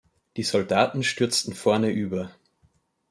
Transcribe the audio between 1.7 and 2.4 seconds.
über.